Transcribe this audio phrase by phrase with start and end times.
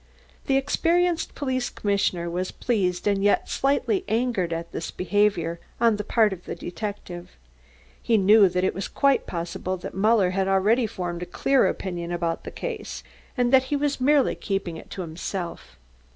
[0.47, 6.03] The experienced police commissioner was pleased and yet slightly angered at this behaviour on the
[6.03, 7.33] part of the detective.
[8.01, 12.11] He knew that it was quite possible that Muller had already formed a clear opinion
[12.11, 13.03] about the case,
[13.37, 15.77] and that he was merely keeping it to himself.